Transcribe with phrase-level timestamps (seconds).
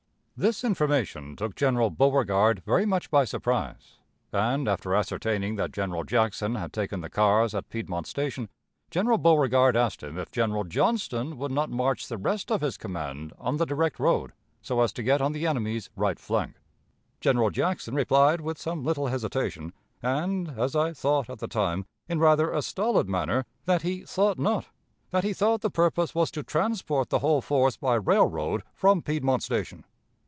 [0.43, 3.99] This information took General Beauregard very much by surprise,
[4.33, 8.49] and, after ascertaining that General Jackson had taken the cars at Piedmont Station,
[8.89, 13.33] General Beauregard asked him if General Johnston would not march the rest of his command
[13.37, 14.33] on the direct road,
[14.63, 16.55] so as to get on the enemy's right flank.
[17.19, 22.17] General Jackson replied with some little hesitation, and, as I thought at the time, in
[22.17, 24.69] rather a stolid manner, that he thought not;
[25.11, 29.43] that he thought the purpose was to transport the whole force by railroad from Piedmont
[29.43, 29.85] Station.